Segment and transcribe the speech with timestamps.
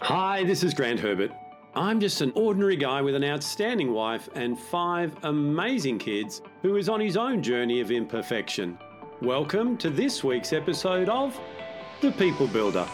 [0.00, 1.32] Hi, this is Grant Herbert.
[1.74, 6.88] I'm just an ordinary guy with an outstanding wife and five amazing kids who is
[6.88, 8.78] on his own journey of imperfection.
[9.20, 11.36] Welcome to this week's episode of
[12.00, 12.86] The People Builder.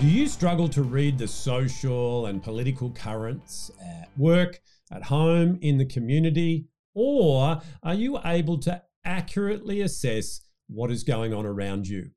[0.00, 4.60] Do you struggle to read the social and political currents at work,
[4.90, 6.66] at home, in the community?
[6.96, 12.08] Or are you able to accurately assess what is going on around you?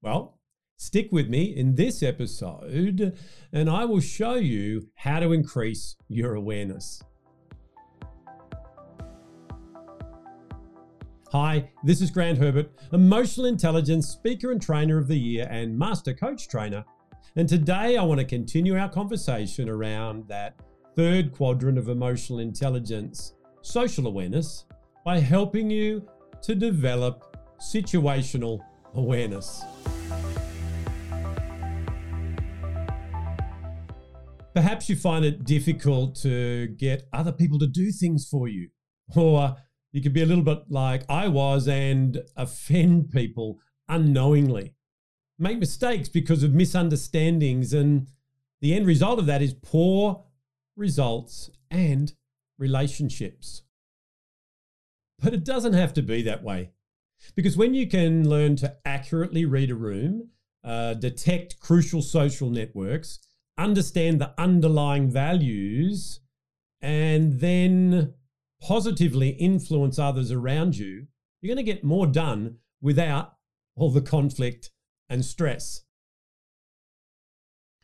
[0.00, 0.40] Well,
[0.78, 3.14] stick with me in this episode
[3.52, 7.02] and I will show you how to increase your awareness.
[11.30, 16.14] Hi, this is Grant Herbert, Emotional Intelligence Speaker and Trainer of the Year and Master
[16.14, 16.86] Coach Trainer.
[17.36, 20.58] And today I want to continue our conversation around that
[20.96, 24.66] third quadrant of emotional intelligence, social awareness,
[25.04, 26.06] by helping you
[26.42, 28.60] to develop situational
[28.94, 29.62] awareness.
[34.54, 38.68] Perhaps you find it difficult to get other people to do things for you,
[39.16, 39.56] or
[39.92, 44.74] you could be a little bit like I was and offend people unknowingly.
[45.38, 48.08] Make mistakes because of misunderstandings, and
[48.60, 50.24] the end result of that is poor
[50.76, 52.12] results and
[52.58, 53.62] relationships.
[55.20, 56.70] But it doesn't have to be that way.
[57.34, 60.30] Because when you can learn to accurately read a room,
[60.62, 63.20] uh, detect crucial social networks,
[63.56, 66.20] understand the underlying values,
[66.80, 68.14] and then
[68.60, 71.06] positively influence others around you,
[71.40, 73.34] you're going to get more done without
[73.76, 74.70] all the conflict
[75.08, 75.84] and stress.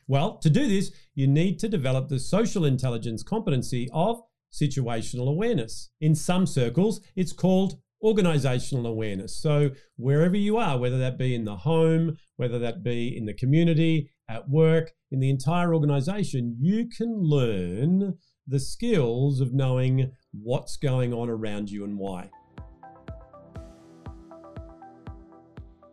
[0.06, 5.90] Well, to do this, you need to develop the social intelligence competency of situational awareness.
[6.00, 9.40] In some circles, it's called organizational awareness.
[9.40, 13.34] So, wherever you are, whether that be in the home, whether that be in the
[13.34, 18.16] community, at work, in the entire organization, you can learn
[18.46, 22.30] the skills of knowing what's going on around you and why.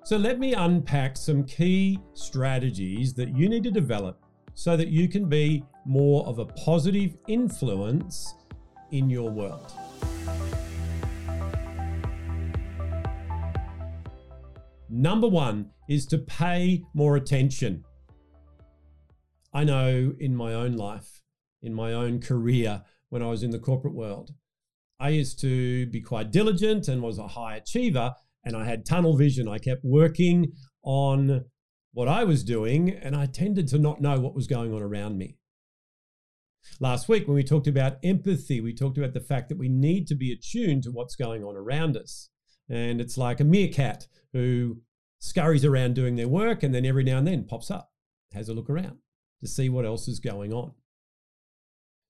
[0.03, 5.07] So, let me unpack some key strategies that you need to develop so that you
[5.07, 8.33] can be more of a positive influence
[8.91, 9.71] in your world.
[14.89, 17.83] Number one is to pay more attention.
[19.53, 21.21] I know in my own life,
[21.61, 24.31] in my own career, when I was in the corporate world.
[24.99, 29.15] I used to be quite diligent and was a high achiever, and I had tunnel
[29.15, 29.47] vision.
[29.47, 31.45] I kept working on
[31.93, 35.17] what I was doing, and I tended to not know what was going on around
[35.17, 35.37] me.
[36.79, 40.07] Last week, when we talked about empathy, we talked about the fact that we need
[40.07, 42.29] to be attuned to what's going on around us.
[42.69, 44.81] And it's like a meerkat who
[45.19, 47.91] scurries around doing their work and then every now and then pops up,
[48.33, 48.97] has a look around
[49.41, 50.73] to see what else is going on.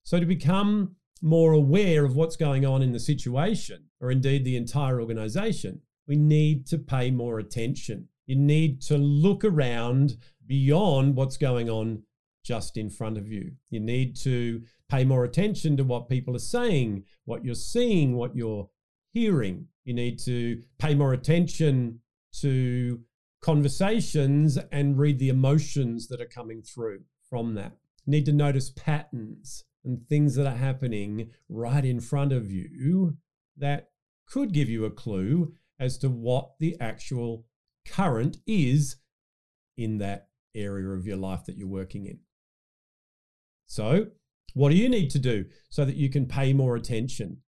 [0.02, 4.56] So, to become more aware of what's going on in the situation, or indeed the
[4.56, 8.08] entire organization, we need to pay more attention.
[8.26, 10.16] You need to look around
[10.46, 12.02] beyond what's going on
[12.48, 13.52] just in front of you.
[13.68, 18.34] You need to pay more attention to what people are saying, what you're seeing, what
[18.34, 18.70] you're
[19.12, 19.66] hearing.
[19.84, 22.00] You need to pay more attention
[22.40, 23.00] to
[23.42, 27.72] conversations and read the emotions that are coming through from that.
[28.06, 33.18] You need to notice patterns and things that are happening right in front of you
[33.58, 33.90] that
[34.26, 37.44] could give you a clue as to what the actual
[37.86, 38.96] current is
[39.76, 42.20] in that area of your life that you're working in.
[43.68, 44.06] So,
[44.54, 47.42] what do you need to do so that you can pay more attention?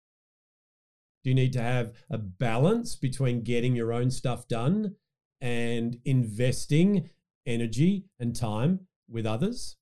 [1.24, 4.96] Do you need to have a balance between getting your own stuff done
[5.40, 7.08] and investing
[7.46, 9.76] energy and time with others?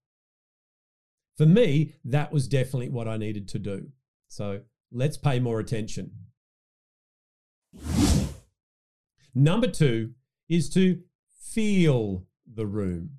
[1.37, 3.89] For me, that was definitely what I needed to do.
[4.29, 4.61] So
[4.93, 6.13] let's pay more attention.
[9.35, 10.13] Number two
[10.49, 11.01] is to
[11.39, 13.19] feel the room.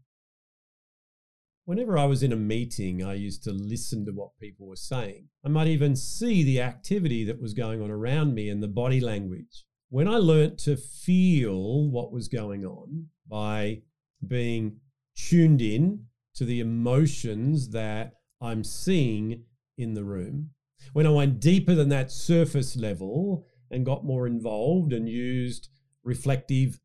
[1.67, 5.27] Whenever I was in a meeting, I used to listen to what people were saying.
[5.43, 9.01] I might even see the activity that was going on around me and the body
[9.01, 9.65] language.
[9.89, 13.81] When I learnt to feel what was going on by
[14.25, 14.77] being
[15.17, 16.05] tuned in
[16.35, 19.43] to the emotions that I'm seeing
[19.77, 20.51] in the room.
[20.93, 25.67] When I went deeper than that surface level and got more involved and used
[26.01, 26.79] reflective,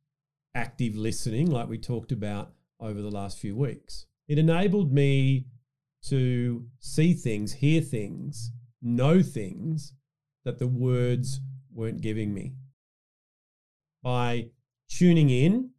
[0.56, 5.46] active listening, like we talked about over the last few weeks, it enabled me
[6.04, 9.94] to see things, hear things, know things
[10.44, 11.40] that the words
[11.72, 12.54] weren't giving me.
[14.02, 14.50] By
[14.88, 15.70] tuning in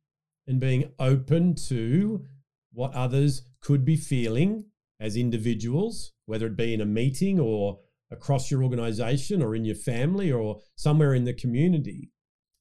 [0.47, 2.25] and being open to
[2.71, 4.65] what others could be feeling
[4.99, 7.79] as individuals, whether it be in a meeting or
[8.11, 12.11] across your organization or in your family or somewhere in the community,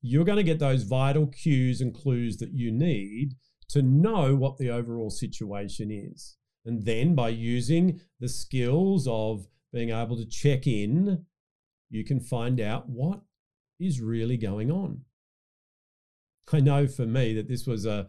[0.01, 3.35] you're going to get those vital cues and clues that you need
[3.73, 6.37] to know what the overall situation is.
[6.65, 11.27] And then by using the skills of being able to check in,
[11.91, 13.21] you can find out what
[13.81, 15.03] is really going on.
[16.53, 18.09] I know for me that this was a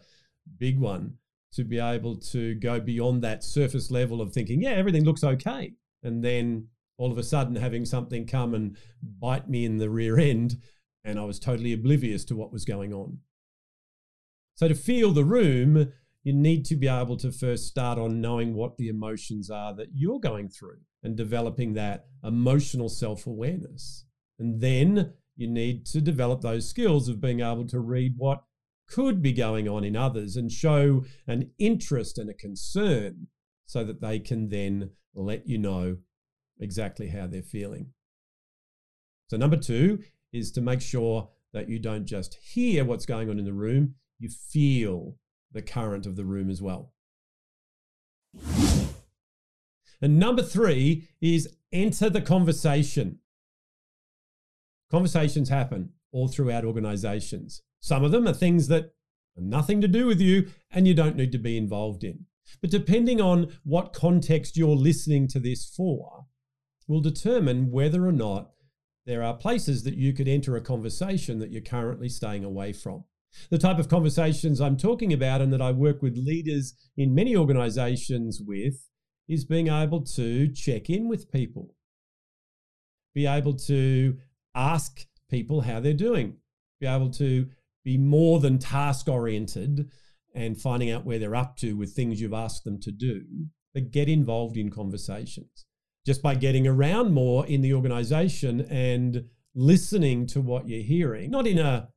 [0.58, 1.16] big one
[1.54, 5.74] to be able to go beyond that surface level of thinking, yeah, everything looks okay.
[6.02, 6.68] And then
[6.98, 10.58] all of a sudden having something come and bite me in the rear end,
[11.04, 13.20] and I was totally oblivious to what was going on.
[14.56, 15.92] So, to feel the room,
[16.24, 19.90] you need to be able to first start on knowing what the emotions are that
[19.94, 24.06] you're going through and developing that emotional self awareness.
[24.40, 28.44] And then you need to develop those skills of being able to read what
[28.88, 33.28] could be going on in others and show an interest and a concern
[33.66, 35.98] so that they can then let you know
[36.60, 37.88] exactly how they're feeling.
[39.30, 40.00] So, number two
[40.32, 43.96] is to make sure that you don't just hear what's going on in the room,
[44.24, 45.18] you feel
[45.52, 46.94] the current of the room as well.
[50.02, 53.20] And number three is enter the conversation.
[54.90, 57.62] Conversations happen all throughout organizations.
[57.80, 58.94] Some of them are things that
[59.38, 62.26] are nothing to do with you and you don't need to be involved in.
[62.62, 66.26] But depending on what context you're listening to this for,
[66.88, 68.52] will determine whether or not
[69.06, 73.06] there are places that you could enter a conversation that you're currently staying away from.
[73.50, 77.36] The type of conversations I'm talking about and that I work with leaders in many
[77.36, 78.90] organizations with
[79.28, 81.76] is being able to check in with people,
[83.14, 84.18] be able to
[84.56, 86.38] ask people how they're doing,
[86.80, 87.48] be able to
[87.84, 89.90] be more than task oriented
[90.36, 93.24] and finding out where they're up to with things you've asked them to do,
[93.74, 95.66] but get involved in conversations.
[96.06, 99.26] Just by getting around more in the organization and
[99.56, 101.90] listening to what you're hearing, not in a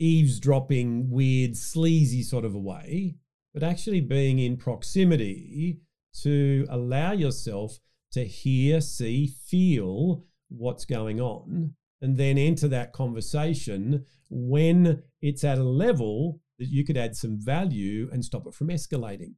[0.00, 3.14] eavesdropping, weird, sleazy sort of a way,
[3.54, 5.80] but actually being in proximity
[6.22, 7.78] to allow yourself
[8.12, 15.58] to hear, see, feel what's going on, and then enter that conversation when it's at
[15.58, 19.34] a level that you could add some value and stop it from escalating.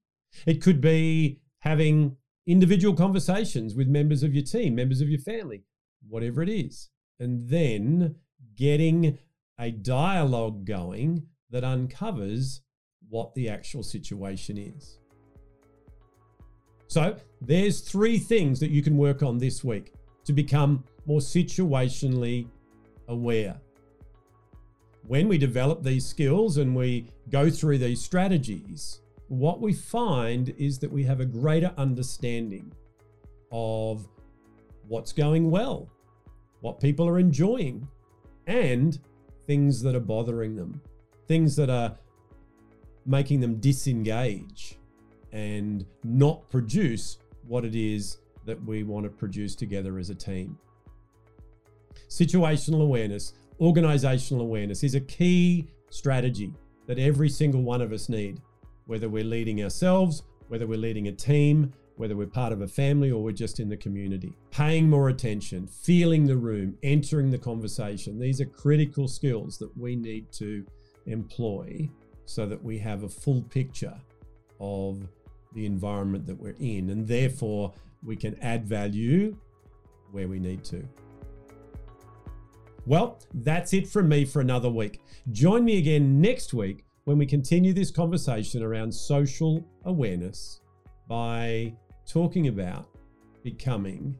[0.46, 2.16] It could be having
[2.46, 5.64] individual conversations with members of your team, members of your family,
[6.08, 6.88] whatever it is.
[7.20, 8.16] And then
[8.56, 9.18] getting
[9.58, 12.62] a dialogue going that uncovers
[13.08, 14.98] what the actual situation is.
[16.88, 19.94] So, there's three things that you can work on this week
[20.24, 22.48] to become more situationally
[23.08, 23.60] aware.
[25.06, 30.78] When we develop these skills and we go through these strategies, what we find is
[30.78, 32.72] that we have a greater understanding
[33.50, 34.06] of
[34.86, 35.88] what's going well,
[36.60, 37.88] what people are enjoying,
[38.46, 38.98] and
[39.46, 40.80] things that are bothering them,
[41.26, 41.96] things that are
[43.06, 44.78] making them disengage
[45.32, 50.58] and not produce what it is that we want to produce together as a team.
[52.08, 56.52] Situational awareness, organizational awareness is a key strategy
[56.86, 58.40] that every single one of us need
[58.86, 63.10] whether we're leading ourselves, whether we're leading a team, whether we're part of a family
[63.10, 64.36] or we're just in the community.
[64.50, 68.18] Paying more attention, feeling the room, entering the conversation.
[68.18, 70.64] These are critical skills that we need to
[71.06, 71.88] employ
[72.24, 73.94] so that we have a full picture
[74.60, 75.06] of
[75.54, 77.72] the environment that we're in and therefore
[78.02, 79.36] we can add value
[80.12, 80.86] where we need to.
[82.86, 85.00] Well, that's it from me for another week.
[85.30, 90.60] Join me again next week when we continue this conversation around social awareness
[91.08, 91.74] by
[92.06, 92.88] talking about
[93.42, 94.18] becoming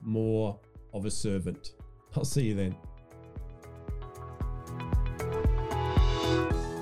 [0.00, 0.58] more
[0.92, 1.74] of a servant.
[2.16, 2.76] I'll see you then.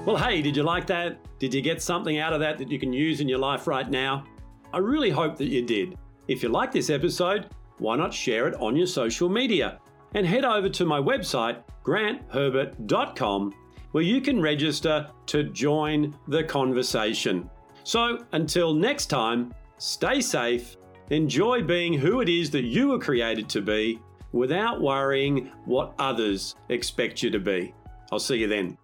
[0.06, 1.18] Well, hey, did you like that?
[1.38, 3.88] Did you get something out of that that you can use in your life right
[3.88, 4.24] now?
[4.72, 5.96] I really hope that you did.
[6.26, 9.78] If you like this episode, why not share it on your social media?
[10.14, 13.54] And head over to my website, grantherbert.com
[13.92, 17.50] where you can register to join the conversation.
[17.84, 20.76] So until next time, stay safe,
[21.08, 23.98] enjoy being who it is that you were created to be
[24.32, 27.74] without worrying what others expect you to be.
[28.12, 28.76] I'll see you then.